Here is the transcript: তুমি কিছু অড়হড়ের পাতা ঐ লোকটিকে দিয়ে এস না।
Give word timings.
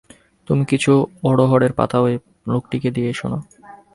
তুমি 0.47 0.63
কিছু 0.65 0.91
অড়হড়ের 1.23 1.73
পাতা 1.73 1.97
ঐ 2.01 2.07
লোকটিকে 2.47 2.89
দিয়ে 2.91 3.09
এস 3.09 3.21
না। 3.25 3.39